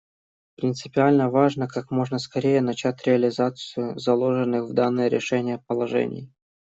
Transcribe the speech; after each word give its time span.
Принципиально 0.55 1.29
важно 1.29 1.67
как 1.67 1.91
можно 1.91 2.17
скорее 2.17 2.61
начать 2.61 3.05
реализацию 3.05 3.99
заложенных 3.99 4.63
в 4.63 4.73
данное 4.73 5.09
решение 5.09 5.59
положений. 5.67 6.33